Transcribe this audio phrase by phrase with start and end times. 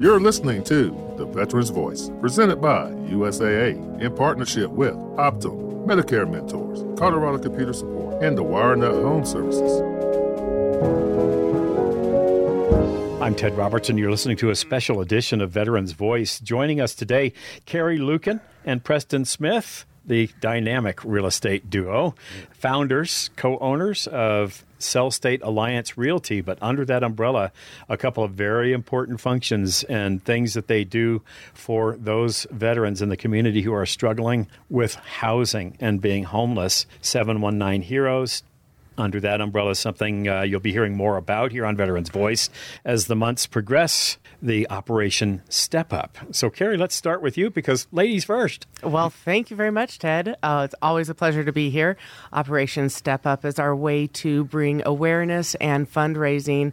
[0.00, 6.82] You're listening to The Veteran's Voice, presented by USAA in partnership with Optum, Medicare Mentors,
[6.98, 9.82] Colorado Computer Support, and the WireNut Home Services.
[13.20, 13.92] I'm Ted Robertson.
[13.92, 16.40] And you're listening to a special edition of Veterans Voice.
[16.40, 17.34] Joining us today,
[17.66, 22.14] Carrie Lukin and Preston Smith, the dynamic real estate duo,
[22.52, 26.40] founders, co owners of Sellstate Alliance Realty.
[26.40, 27.52] But under that umbrella,
[27.88, 31.22] a couple of very important functions and things that they do
[31.54, 36.86] for those veterans in the community who are struggling with housing and being homeless.
[37.00, 38.42] 719 Heroes,
[38.98, 42.50] under that umbrella, is something uh, you'll be hearing more about here on Veterans Voice
[42.84, 44.18] as the months progress.
[44.42, 46.16] The Operation Step Up.
[46.30, 48.66] So, Carrie, let's start with you because ladies first.
[48.82, 50.36] Well, thank you very much, Ted.
[50.42, 51.98] Uh, it's always a pleasure to be here.
[52.32, 56.72] Operation Step Up is our way to bring awareness and fundraising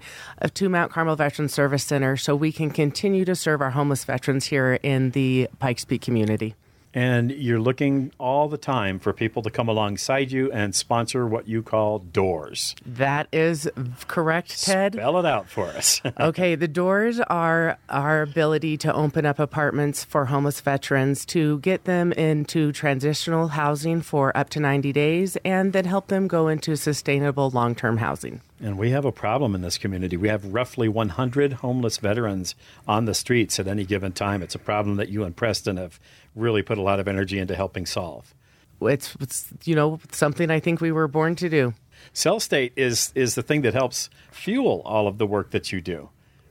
[0.53, 4.45] to Mount Carmel Veterans Service Center so we can continue to serve our homeless veterans
[4.45, 6.55] here in the Pikes Peak community
[6.93, 11.47] and you're looking all the time for people to come alongside you and sponsor what
[11.47, 12.75] you call doors.
[12.85, 13.69] That is
[14.07, 14.93] correct, Ted.
[14.93, 16.01] Spell it out for us.
[16.19, 21.85] okay, the doors are our ability to open up apartments for homeless veterans to get
[21.85, 26.75] them into transitional housing for up to 90 days and then help them go into
[26.75, 28.41] sustainable long term housing.
[28.59, 30.17] And we have a problem in this community.
[30.17, 32.55] We have roughly 100 homeless veterans
[32.87, 34.41] on the streets at any given time.
[34.41, 35.99] It's a problem that you and Preston have
[36.35, 38.33] really put a lot of energy into helping solve.
[38.81, 41.73] It's, it's you know something I think we were born to do.
[42.13, 46.09] Sellstate is is the thing that helps fuel all of the work that you do.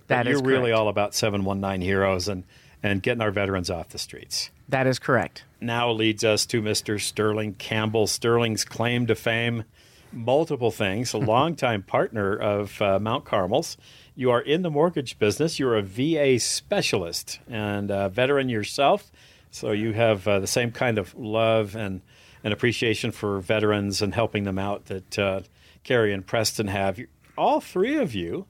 [0.09, 2.45] That but is you're really all about 719 heroes and
[2.83, 4.51] and getting our veterans off the streets.
[4.69, 5.45] That is correct.
[5.61, 7.01] Now leads us to Mr.
[7.01, 8.07] Sterling Campbell.
[8.07, 9.65] Sterling's claim to fame
[10.12, 13.77] multiple things, a longtime partner of uh, Mount Carmel's.
[14.15, 15.59] You are in the mortgage business.
[15.59, 19.11] You're a VA specialist and a veteran yourself.
[19.51, 22.03] So you have uh, the same kind of love and,
[22.45, 25.41] and appreciation for veterans and helping them out that uh,
[25.84, 27.00] Carrie and Preston have.
[27.39, 28.47] All three of you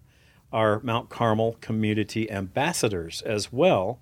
[0.53, 3.99] are Mount Carmel community ambassadors as well.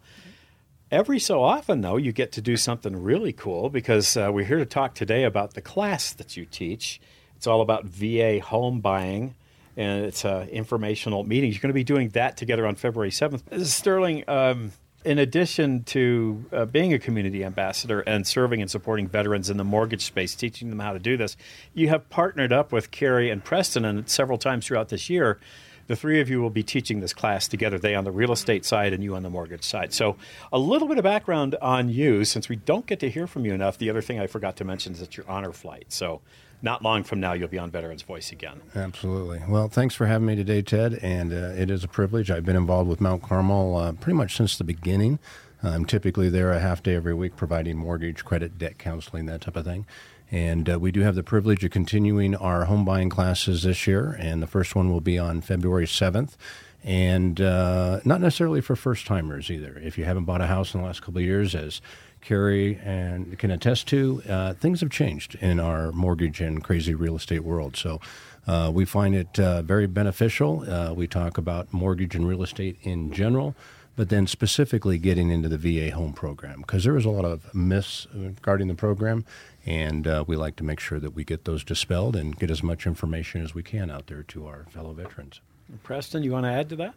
[0.91, 4.59] Every so often, though, you get to do something really cool because uh, we're here
[4.59, 7.00] to talk today about the class that you teach.
[7.44, 9.34] It's all about VA home buying,
[9.77, 11.55] and it's an informational meetings.
[11.55, 13.66] You're going to be doing that together on February 7th.
[13.66, 14.72] Sterling, um,
[15.05, 19.65] in addition to uh, being a community ambassador and serving and supporting veterans in the
[19.65, 21.37] mortgage space, teaching them how to do this,
[21.75, 25.38] you have partnered up with Carrie and Preston, and several times throughout this year,
[25.87, 27.78] the three of you will be teaching this class together.
[27.78, 29.93] They on the real estate side, and you on the mortgage side.
[29.93, 30.16] So,
[30.50, 33.53] a little bit of background on you, since we don't get to hear from you
[33.53, 33.76] enough.
[33.76, 35.93] The other thing I forgot to mention is that you're honor flight.
[35.93, 36.22] So,
[36.62, 38.60] not long from now, you'll be on Veterans Voice again.
[38.75, 39.42] Absolutely.
[39.48, 40.98] Well, thanks for having me today, Ted.
[41.03, 42.31] And uh, it is a privilege.
[42.31, 45.19] I've been involved with Mount Carmel uh, pretty much since the beginning.
[45.62, 49.56] I'm typically there a half day every week providing mortgage, credit, debt counseling, that type
[49.56, 49.87] of thing.
[50.31, 54.16] And uh, we do have the privilege of continuing our home buying classes this year.
[54.19, 56.37] And the first one will be on February 7th.
[56.82, 59.81] And uh, not necessarily for first timers either.
[59.82, 61.81] If you haven't bought a house in the last couple of years, as
[62.24, 67.16] Carrie and can attest to, uh, things have changed in our mortgage and crazy real
[67.16, 67.76] estate world.
[67.76, 68.00] So
[68.46, 70.64] uh, we find it uh, very beneficial.
[70.68, 73.54] Uh, we talk about mortgage and real estate in general
[73.96, 77.54] but then specifically getting into the VA home program because there is a lot of
[77.54, 79.24] myths regarding the program,
[79.64, 82.62] and uh, we like to make sure that we get those dispelled and get as
[82.62, 85.40] much information as we can out there to our fellow veterans.
[85.82, 86.94] Preston, you want to add to that?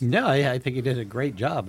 [0.00, 1.68] No, I, I think he did a great job.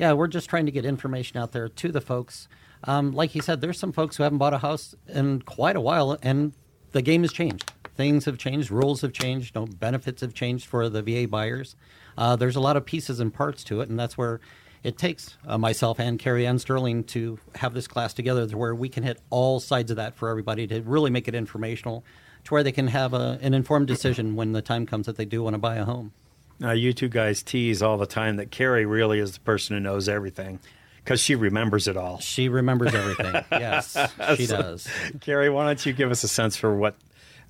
[0.00, 2.48] Uh, yeah, we're just trying to get information out there to the folks.
[2.84, 5.80] Um, like he said, there's some folks who haven't bought a house in quite a
[5.80, 6.52] while, and
[6.92, 7.72] the game has changed.
[7.96, 11.74] Things have changed, rules have changed, no benefits have changed for the VA buyers.
[12.16, 14.40] Uh, there's a lot of pieces and parts to it, and that's where
[14.84, 18.74] it takes uh, myself and Carrie Ann Sterling to have this class together to where
[18.74, 22.04] we can hit all sides of that for everybody to really make it informational
[22.44, 25.24] to where they can have a, an informed decision when the time comes that they
[25.24, 26.12] do want to buy a home.
[26.60, 29.80] Now, you two guys tease all the time that Carrie really is the person who
[29.80, 30.58] knows everything
[31.04, 32.18] because she remembers it all.
[32.18, 33.44] She remembers everything.
[33.52, 33.96] yes,
[34.36, 34.88] she so, does.
[35.20, 36.96] Carrie, why don't you give us a sense for what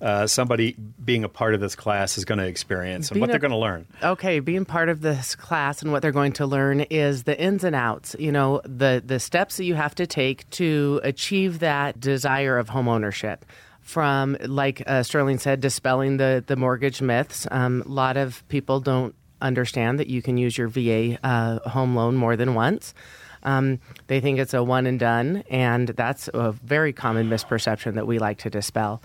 [0.01, 3.31] uh, somebody being a part of this class is going to experience and being what
[3.31, 3.85] they're going to learn.
[4.01, 7.63] Okay, being part of this class and what they're going to learn is the ins
[7.63, 8.15] and outs.
[8.17, 12.69] You know, the the steps that you have to take to achieve that desire of
[12.69, 13.45] home ownership.
[13.89, 17.47] From like uh, Sterling said, dispelling the the mortgage myths.
[17.49, 21.95] Um, a lot of people don't understand that you can use your VA uh, home
[21.95, 22.93] loan more than once.
[23.41, 28.05] Um, they think it's a one and done, and that's a very common misperception that
[28.05, 29.01] we like to dispel.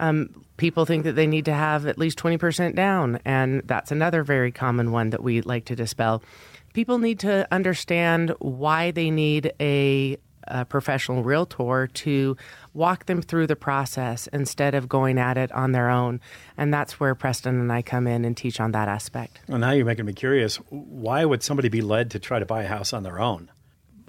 [0.00, 4.24] Um, people think that they need to have at least 20% down, and that's another
[4.24, 6.24] very common one that we like to dispel.
[6.72, 12.36] people need to understand why they need a, a professional realtor to
[12.72, 16.20] walk them through the process instead of going at it on their own.
[16.56, 19.40] And that's where Preston and I come in and teach on that aspect.
[19.48, 20.56] Well, now you're making me curious.
[20.68, 23.50] Why would somebody be led to try to buy a house on their own?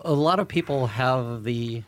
[0.04, 1.84] A lot of people have the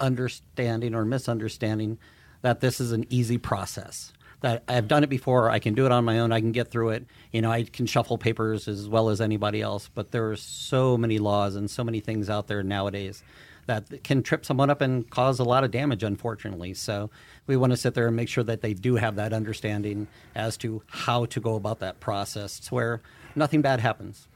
[0.00, 1.98] understanding or misunderstanding
[2.42, 4.12] that this is an easy process.
[4.40, 6.70] That I've done it before, I can do it on my own, I can get
[6.70, 7.06] through it.
[7.32, 10.98] You know, I can shuffle papers as well as anybody else, but there are so
[10.98, 13.22] many laws and so many things out there nowadays
[13.66, 16.74] that can trip someone up and cause a lot of damage, unfortunately.
[16.74, 17.10] So
[17.46, 20.56] we want to sit there and make sure that they do have that understanding as
[20.58, 23.00] to how to go about that process to where
[23.34, 24.28] nothing bad happens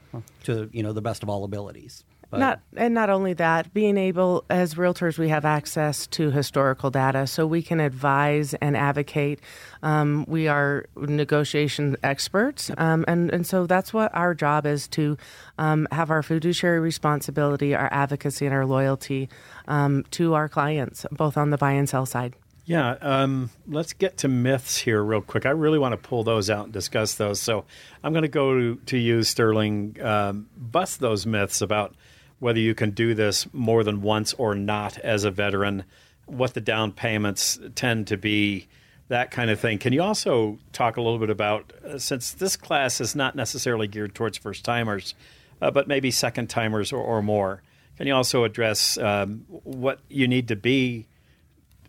[0.43, 2.03] to, you know, the best of all abilities.
[2.29, 6.91] But not and not only that, being able as realtors, we have access to historical
[6.91, 9.39] data, so we can advise and advocate.
[9.81, 15.17] Um, we are negotiation experts, um, and and so that's what our job is to
[15.57, 19.27] um, have our fiduciary responsibility, our advocacy, and our loyalty
[19.67, 22.35] um, to our clients, both on the buy and sell side.
[22.69, 25.47] Yeah, um, let's get to myths here real quick.
[25.47, 27.41] I really want to pull those out and discuss those.
[27.41, 27.65] So
[28.03, 29.97] I'm going to go to, to you, Sterling.
[29.99, 31.95] Um, bust those myths about
[32.39, 35.83] whether you can do this more than once or not as a veteran,
[36.25, 38.67] what the down payments tend to be,
[39.09, 39.77] that kind of thing.
[39.77, 43.87] Can you also talk a little bit about, uh, since this class is not necessarily
[43.87, 45.15] geared towards first timers,
[45.61, 47.61] uh, but maybe second timers or, or, more,
[47.97, 51.07] can you also address um, what you need to be?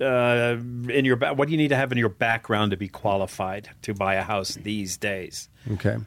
[0.00, 0.56] Uh,
[0.88, 3.92] in your what do you need to have in your background to be qualified to
[3.92, 5.50] buy a house these days?
[5.72, 5.98] Okay.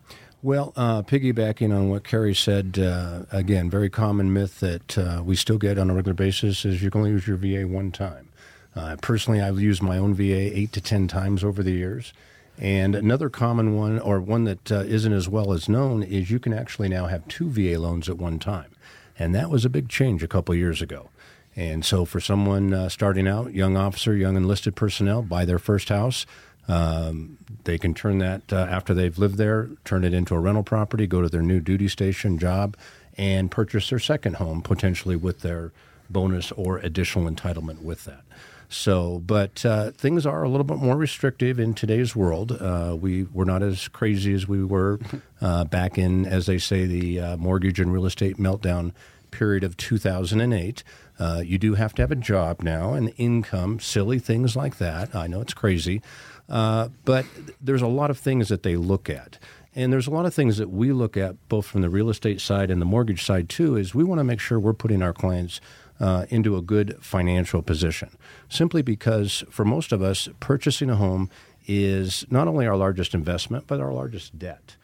[0.43, 5.37] Well, uh, piggybacking on what Carrie said, uh, again, very common myth that uh, we
[5.37, 8.27] still get on a regular basis is you can only use your VA one time.
[8.75, 12.11] Uh, personally, I've used my own VA eight to ten times over the years.
[12.57, 16.39] And another common one, or one that uh, not as well as known, is you
[16.39, 18.71] can actually now have two VA loans at one time.
[19.17, 21.09] And that was a big change a couple years ago.
[21.55, 25.87] And so, for someone uh, starting out, young officer, young enlisted personnel, buy their first
[25.87, 26.25] house,
[26.67, 30.63] um, they can turn that uh, after they've lived there, turn it into a rental
[30.63, 32.77] property, go to their new duty station job,
[33.17, 35.71] and purchase their second home potentially with their
[36.09, 38.21] bonus or additional entitlement with that.
[38.69, 42.53] So, but uh, things are a little bit more restrictive in today's world.
[42.53, 44.99] Uh, we we're not as crazy as we were
[45.41, 48.91] uh, back in, as they say, the uh, mortgage and real estate meltdown
[49.29, 50.83] period of 2008.
[51.19, 55.13] Uh, you do have to have a job now and income, silly things like that.
[55.13, 56.01] I know it's crazy,
[56.49, 57.25] uh, but
[57.61, 59.37] there's a lot of things that they look at.
[59.75, 62.39] And there's a lot of things that we look at both from the real estate
[62.39, 65.13] side and the mortgage side too is we want to make sure we're putting our
[65.13, 65.59] clients
[65.99, 68.15] uh, into a good financial position.
[68.49, 71.29] Simply because for most of us, purchasing a home
[71.65, 74.75] is not only our largest investment, but our largest debt.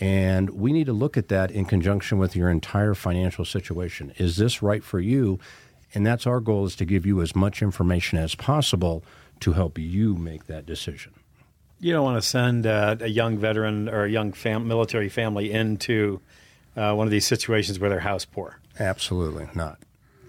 [0.00, 4.12] And we need to look at that in conjunction with your entire financial situation.
[4.18, 5.38] Is this right for you?
[5.94, 9.04] And that's our goal is to give you as much information as possible
[9.40, 11.12] to help you make that decision.
[11.80, 15.52] You don't want to send uh, a young veteran or a young fam- military family
[15.52, 16.20] into
[16.76, 18.58] uh, one of these situations where they're house poor.
[18.78, 19.78] Absolutely not.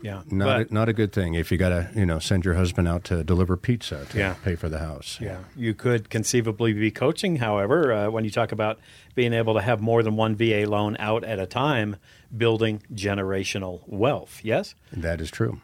[0.02, 1.34] Yeah, not but, a, not a good thing.
[1.34, 4.36] If you got to, you know, send your husband out to deliver pizza to yeah.
[4.44, 5.18] pay for the house.
[5.20, 7.38] Yeah, you could conceivably be coaching.
[7.38, 8.78] However, uh, when you talk about
[9.16, 11.96] being able to have more than one VA loan out at a time,
[12.36, 14.42] building generational wealth.
[14.44, 15.60] Yes, that is true.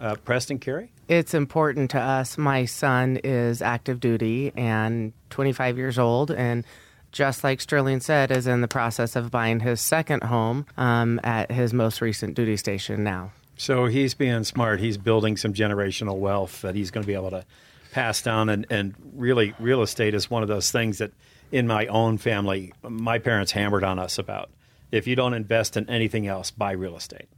[0.00, 0.90] Uh, Preston Carrie?
[1.08, 2.38] It's important to us.
[2.38, 6.64] My son is active duty and 25 years old, and
[7.12, 11.50] just like Sterling said, is in the process of buying his second home um, at
[11.50, 13.32] his most recent duty station now.
[13.56, 14.80] So he's being smart.
[14.80, 17.44] He's building some generational wealth that he's going to be able to
[17.92, 18.48] pass down.
[18.48, 21.12] And, and really, real estate is one of those things that
[21.52, 24.50] in my own family, my parents hammered on us about.
[24.90, 27.28] If you don't invest in anything else, buy real estate.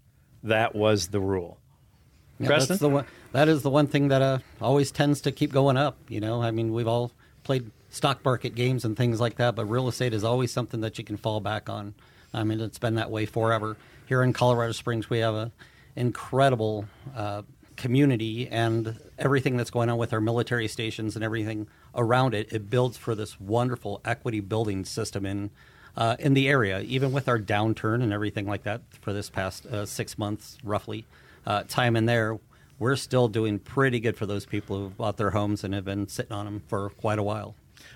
[0.42, 1.58] That was the rule.
[2.42, 2.78] Yeah, Preston?
[2.78, 5.96] the one, that is the one thing that uh, always tends to keep going up.
[6.08, 7.12] You know, I mean, we've all
[7.44, 10.98] played stock market games and things like that, but real estate is always something that
[10.98, 11.94] you can fall back on.
[12.34, 13.76] I mean, it's been that way forever.
[14.06, 15.52] Here in Colorado Springs, we have an
[15.96, 17.42] incredible uh,
[17.76, 22.52] community and everything that's going on with our military stations and everything around it.
[22.52, 25.50] It builds for this wonderful equity building system in
[25.94, 29.66] uh, in the area, even with our downturn and everything like that for this past
[29.66, 31.04] uh, six months, roughly
[31.46, 32.38] uh, time in there,
[32.78, 36.08] we're still doing pretty good for those people who bought their homes and have been
[36.08, 37.54] sitting on them for quite a while.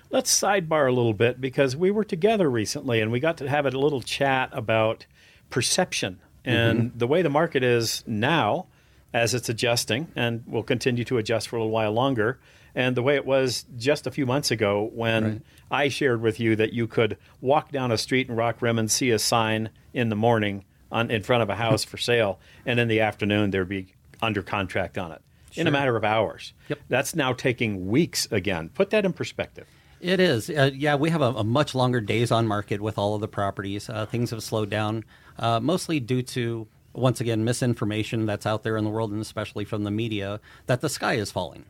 [0.09, 3.65] Let's sidebar a little bit because we were together recently and we got to have
[3.65, 5.05] a little chat about
[5.49, 6.97] perception and mm-hmm.
[6.97, 8.67] the way the market is now.
[9.13, 12.37] as it's adjusting and will continue to adjust for a little while longer.
[12.75, 15.41] And the way it was just a few months ago when Right.
[15.71, 18.91] I shared with you that you could walk down a street in Rock Rim and
[18.91, 22.79] see a sign in the morning on, in front of a house for sale, and
[22.79, 25.21] in the afternoon there'd be under contract on it
[25.55, 26.53] in a matter of hours.
[26.69, 26.79] Yep.
[26.89, 28.69] That's now taking weeks again.
[28.69, 29.67] Put that in perspective.
[29.99, 30.49] It is.
[30.49, 33.27] Uh, yeah, we have a, a much longer days on market with all of the
[33.27, 33.89] properties.
[33.89, 35.03] Uh, things have slowed down,
[35.39, 39.65] uh, mostly due to, once again, misinformation that's out there in the world, and especially
[39.65, 41.65] from the media, that the sky is falling.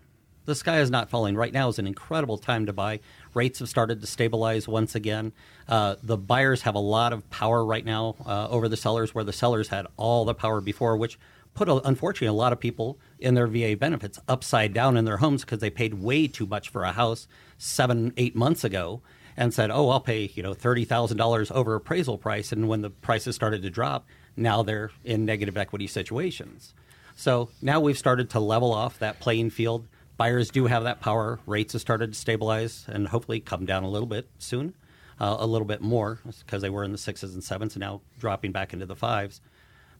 [0.47, 1.35] The sky is not falling.
[1.35, 3.01] Right now is an incredible time to buy.
[3.33, 5.33] Rates have started to stabilize once again.
[5.67, 9.25] Uh, the buyers have a lot of power right now uh, over the sellers, where
[9.25, 11.19] the sellers had all the power before, which
[11.53, 15.17] put, a, unfortunately, a lot of people in their VA benefits upside down in their
[15.17, 17.27] homes because they paid way too much for a house
[17.57, 19.01] seven, eight months ago
[19.35, 22.53] and said, oh, I'll pay, you know, $30,000 over appraisal price.
[22.53, 26.73] And when the prices started to drop, now they're in negative equity situations.
[27.17, 29.87] So now we've started to level off that playing field.
[30.17, 31.39] Buyers do have that power.
[31.45, 34.73] Rates have started to stabilize and hopefully come down a little bit soon,
[35.19, 38.01] uh, a little bit more because they were in the sixes and sevens and now
[38.19, 39.41] dropping back into the fives.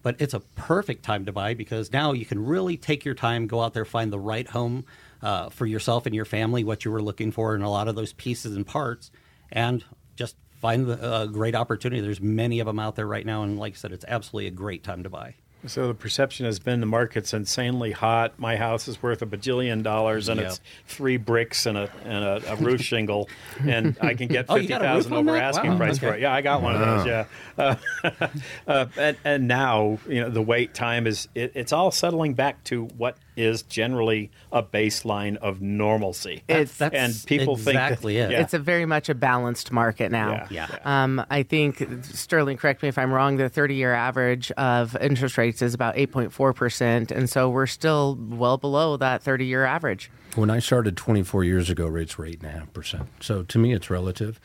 [0.01, 3.47] But it's a perfect time to buy because now you can really take your time,
[3.47, 4.85] go out there, find the right home
[5.21, 7.95] uh, for yourself and your family, what you were looking for, and a lot of
[7.95, 9.11] those pieces and parts,
[9.51, 9.83] and
[10.15, 12.01] just find a great opportunity.
[12.01, 14.51] There's many of them out there right now, and like I said, it's absolutely a
[14.51, 15.35] great time to buy.
[15.67, 18.39] So the perception has been the market's insanely hot.
[18.39, 20.47] My house is worth a bajillion dollars, and Yeah.
[20.47, 23.29] it's three bricks and a and a, a roof shingle,
[23.65, 25.43] and I can get Oh, you fifty got a roof thousand on over that?
[25.43, 26.21] asking Wow, price for it.
[26.21, 27.05] Yeah, I got one of those.
[27.05, 27.25] Yeah,
[27.57, 27.75] uh,
[28.67, 32.63] uh, and, and now you know the wait time is it, it's all settling back
[32.65, 36.43] to what is generally a baseline of normalcy.
[36.47, 38.37] It's- That's and people exactly think that, it.
[38.37, 38.41] Yeah.
[38.43, 40.47] It's a very much a balanced market now.
[40.49, 40.67] Yeah.
[40.69, 41.03] Yeah.
[41.03, 43.37] Um, I think Sterling, correct me if I'm wrong.
[43.37, 48.57] The 30-year average of interest rates is about 8.4 percent, and so we're still well
[48.57, 50.09] below that 30-year average.
[50.35, 53.07] When I started 24 years ago, rates were 8.5%.
[53.21, 54.39] So to me, it's relative.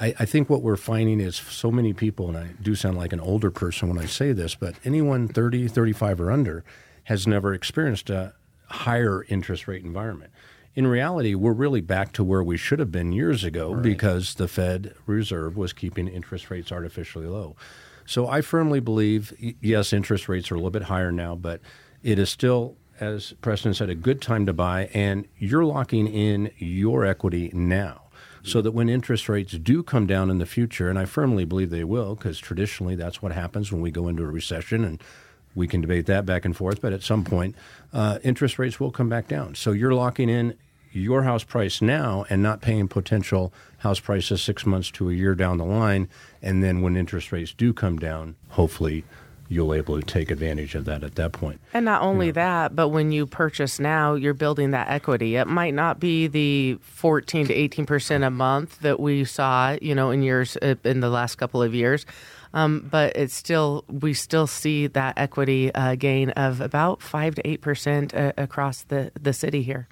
[0.00, 3.12] I, I think what we're finding is so many people, and I do sound like
[3.12, 6.64] an older person when I say this, but anyone 30, 35 or under
[7.10, 8.32] has never experienced a
[8.66, 10.30] higher interest rate environment.
[10.76, 14.46] In reality, we're really back to where we should have been years ago because the
[14.46, 17.56] Fed Reserve was keeping interest rates artificially low.
[18.06, 21.60] So I firmly believe, yes, interest rates are a little bit higher now, but
[22.04, 26.52] it is still, as Preston said, a good time to buy, and you're locking in
[26.58, 28.02] your equity now.
[28.44, 31.70] So that when interest rates do come down in the future, and I firmly believe
[31.70, 35.02] they will, because traditionally that's what happens when we go into a recession, and
[35.54, 37.56] we can debate that back and forth, but at some point,
[37.92, 39.54] uh, interest rates will come back down.
[39.54, 40.54] So you're locking in
[40.92, 45.34] your house price now and not paying potential house prices six months to a year
[45.34, 46.08] down the line.
[46.42, 49.04] And then when interest rates do come down, hopefully
[49.50, 51.60] you'll able to take advantage of that at that point.
[51.74, 55.34] And not only that, but when you purchase now, you're building that equity.
[55.34, 59.94] It might not be the 14 to 18 percent a month that we saw, you
[59.94, 62.06] know, in years uh, in the last couple of years,
[62.54, 67.46] um, but it's still we still see that equity uh, gain of about five to
[67.46, 69.88] eight percent uh, across the the city here.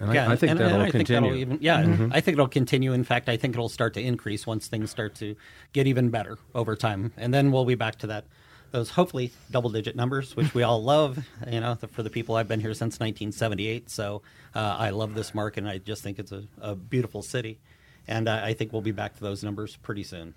[0.00, 1.30] And I, I think and- that'll and I think continue.
[1.30, 2.92] that'll even, yeah, I think it'll continue.
[2.92, 5.34] In fact, I think it'll start to increase once things start to
[5.72, 8.24] get even better over time, and then we'll be back to that
[8.70, 11.24] those hopefully double-digit numbers, which we all love.
[11.50, 14.22] You know, the, for the people I've been here since 1978, so
[14.54, 17.58] uh, I love this market, and I just think it's a, a beautiful city,
[18.06, 20.34] and uh, I think we'll be back to those numbers pretty soon.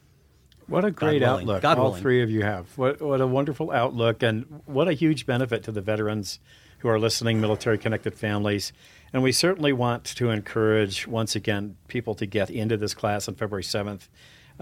[0.67, 1.41] What a great willing.
[1.41, 2.01] outlook God all willing.
[2.01, 2.77] three of you have.
[2.77, 6.39] What, what a wonderful outlook, and what a huge benefit to the veterans
[6.79, 8.73] who are listening, military connected families.
[9.13, 13.35] And we certainly want to encourage, once again, people to get into this class on
[13.35, 14.09] February 7th.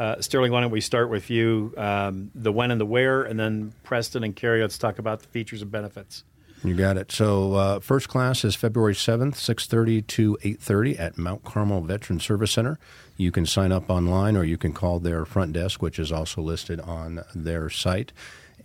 [0.02, 3.40] Uh, Sterling, why don't we start with you, um, the when and the where, and
[3.40, 6.24] then Preston and Carrie, let's talk about the features and benefits.
[6.64, 7.12] You got it.
[7.12, 12.52] So uh, first class is February 7th, 6.30 to 8.30 at Mount Carmel Veteran Service
[12.52, 12.80] Center.
[13.16, 16.42] You can sign up online or you can call their front desk, which is also
[16.42, 18.12] listed on their site.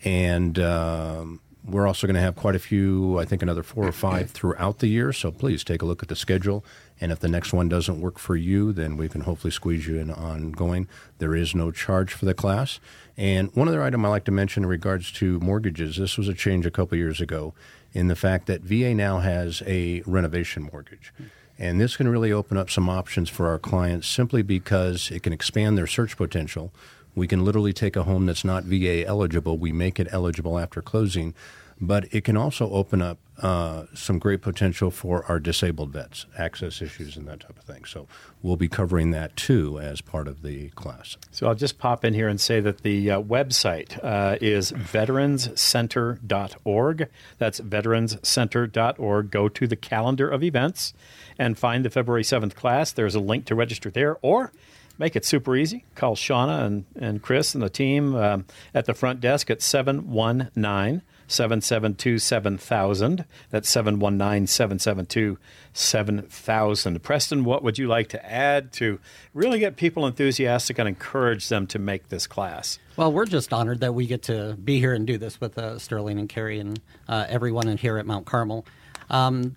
[0.04, 3.92] And um, we're also going to have quite a few, I think another four or
[3.92, 5.12] five throughout the year.
[5.12, 6.64] So please take a look at the schedule.
[7.00, 9.98] And if the next one doesn't work for you, then we can hopefully squeeze you
[9.98, 10.88] in ongoing.
[11.18, 12.80] There is no charge for the class.
[13.16, 16.34] And one other item I like to mention in regards to mortgages, this was a
[16.34, 17.54] change a couple years ago
[17.92, 21.12] in the fact that VA now has a renovation mortgage.
[21.58, 25.32] And this can really open up some options for our clients simply because it can
[25.32, 26.72] expand their search potential.
[27.14, 30.82] We can literally take a home that's not VA eligible, we make it eligible after
[30.82, 31.34] closing,
[31.80, 36.80] but it can also open up uh, some great potential for our disabled vets, access
[36.80, 37.84] issues and that type of thing.
[37.84, 38.06] So
[38.42, 41.18] we'll be covering that too as part of the class.
[41.30, 47.08] So I'll just pop in here and say that the uh, website uh, is veteranscenter.org.
[47.38, 49.30] That's veteranscenter.org.
[49.30, 50.94] Go to the calendar of events
[51.38, 52.92] and find the February 7th class.
[52.92, 54.52] There's a link to register there or
[54.98, 55.84] make it super easy.
[55.94, 61.02] Call Shauna and, and Chris and the team um, at the front desk at 719
[61.26, 63.24] 772 7000.
[63.50, 65.38] That's 719 772
[65.72, 67.02] 7000.
[67.02, 68.98] Preston, what would you like to add to
[69.34, 72.78] really get people enthusiastic and encourage them to make this class?
[72.96, 75.78] Well, we're just honored that we get to be here and do this with uh,
[75.78, 78.64] Sterling and Carrie and uh, everyone in here at Mount Carmel.
[79.10, 79.56] Um,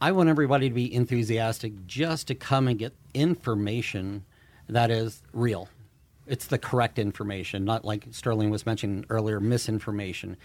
[0.00, 4.24] I want everybody to be enthusiastic just to come and get information
[4.68, 5.68] that is real.
[6.26, 10.36] It's the correct information, not like Sterling was mentioning earlier, misinformation.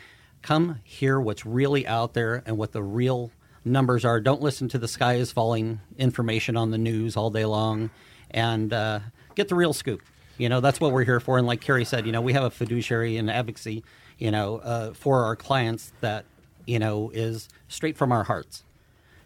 [0.41, 3.31] Come hear what's really out there and what the real
[3.63, 4.19] numbers are.
[4.19, 7.91] Don't listen to the sky is falling information on the news all day long
[8.31, 8.99] and uh,
[9.35, 10.01] get the real scoop.
[10.37, 11.37] You know, that's what we're here for.
[11.37, 13.83] And like Carrie said, you know, we have a fiduciary and advocacy,
[14.17, 16.25] you know, uh, for our clients that,
[16.65, 18.63] you know, is straight from our hearts.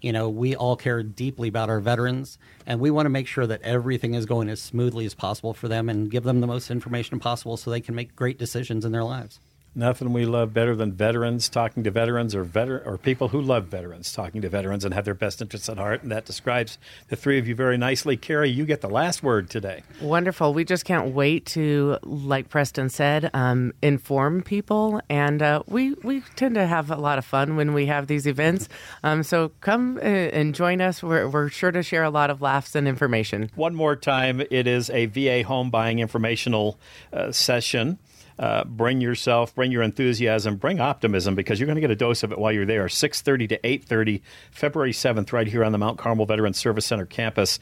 [0.01, 3.47] You know, we all care deeply about our veterans, and we want to make sure
[3.47, 6.69] that everything is going as smoothly as possible for them and give them the most
[6.69, 9.39] information possible so they can make great decisions in their lives.
[9.77, 13.65] Nothing we love better than veterans talking to veterans or veter- or people who love
[13.65, 16.01] veterans talking to veterans and have their best interests at heart.
[16.01, 16.77] And that describes
[17.09, 18.15] the three of you very nicely.
[18.15, 19.83] Carrie, you get the last word today.
[20.01, 20.53] Wonderful.
[20.53, 25.01] We just can't wait to, like Preston said, um, inform people.
[25.09, 28.27] And uh, we, we tend to have a lot of fun when we have these
[28.27, 28.69] events.
[29.03, 31.03] Um, so come uh, and join us.
[31.03, 33.51] We're, we're sure to share a lot of laughs and information.
[33.55, 36.79] One more time, it is a VA home buying informational
[37.11, 37.99] uh, session.
[38.37, 42.21] Uh, bring yourself, bring your enthusiasm, bring optimism because you're going to get a dose
[42.21, 42.87] of it while you're there.
[42.87, 47.59] 6:30 to 8:30, February 7th, right here on the Mount Carmel Veterans Service Center campus.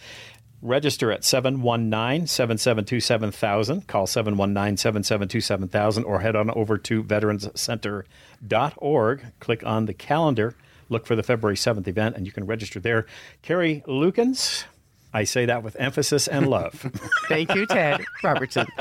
[0.64, 3.86] Register at 719 772 7000.
[3.86, 9.26] Call 719 772 7000 or head on over to veteranscenter.org.
[9.42, 10.56] Click on the calendar,
[10.88, 13.06] look for the February 7th event, and you can register there.
[13.42, 14.64] Carrie Lukens,
[15.14, 16.74] I say that with emphasis and love.
[17.30, 18.66] Thank you, Ted Robertson.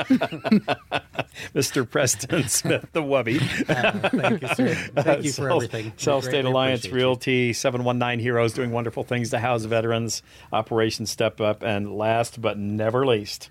[1.55, 1.89] Mr.
[1.89, 3.39] Preston Smith, the Wubby.
[3.69, 4.75] Uh, thank you, sir.
[4.97, 5.93] Thank you for Cell- everything.
[5.93, 7.05] Sellstate Alliance appreciate you.
[7.07, 12.56] Realty, 719 Heroes doing wonderful things to house veterans, Operation Step Up, and last but
[12.59, 13.50] never least,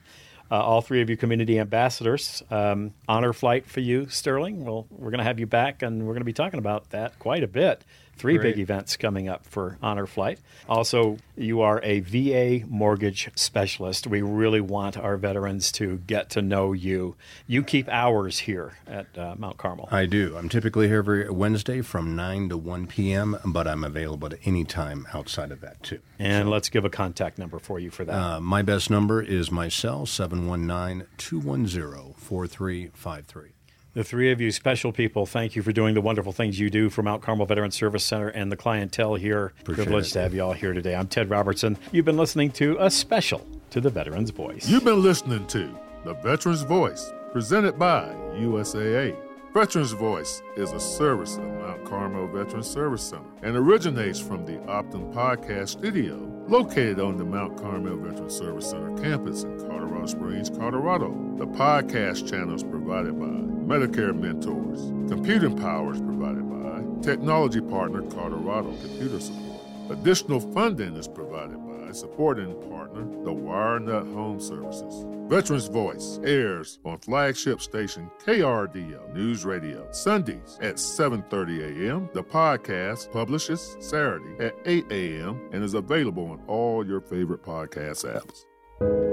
[0.49, 2.41] uh, all three of you community ambassadors.
[2.49, 4.65] Um, honor flight for you, Sterling.
[4.65, 7.19] Well, we're going to have you back, and we're going to be talking about that
[7.19, 7.83] quite a bit.
[8.21, 8.53] Three Great.
[8.53, 10.37] big events coming up for Honor Flight.
[10.69, 14.05] Also, you are a VA mortgage specialist.
[14.05, 17.15] We really want our veterans to get to know you.
[17.47, 19.89] You keep hours here at uh, Mount Carmel.
[19.89, 20.37] I do.
[20.37, 24.65] I'm typically here every Wednesday from 9 to 1 p.m., but I'm available at any
[24.65, 25.99] time outside of that, too.
[26.19, 28.15] And let's give a contact number for you for that.
[28.15, 33.53] Uh, my best number is my cell, 719 210 4353.
[33.93, 36.89] The three of you special people, thank you for doing the wonderful things you do
[36.89, 39.47] for Mount Carmel Veterans Service Center and the clientele here.
[39.61, 40.13] Appreciate Privileged it.
[40.13, 40.95] to have you all here today.
[40.95, 41.77] I'm Ted Robertson.
[41.91, 44.67] You've been listening to a special to the Veterans Voice.
[44.69, 48.03] You've been listening to The Veteran's Voice, presented by
[48.35, 49.15] USAA.
[49.53, 54.53] Veterans Voice is a service of Mount Carmel Veterans Service Center and originates from the
[54.59, 56.15] Optum Podcast Studio,
[56.47, 61.09] located on the Mount Carmel Veterans Service Center campus in Colorado Springs, Colorado.
[61.37, 63.25] The podcast channel is provided by
[63.71, 64.89] Medicare Mentors.
[65.09, 69.61] Computing power is provided by Technology Partner Colorado Computer Support.
[69.91, 75.05] Additional funding is provided by supporting partner, the WireNut Home Services.
[75.29, 82.09] Veterans Voice airs on flagship station KRDO News Radio Sundays at 7:30 a.m.
[82.11, 85.39] The podcast publishes Saturday at 8 a.m.
[85.53, 89.10] and is available on all your favorite podcast apps.